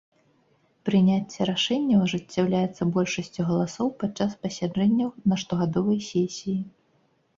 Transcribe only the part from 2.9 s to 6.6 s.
большасцю галасоў падчас пасяджэнняў на штогадовай сесіі.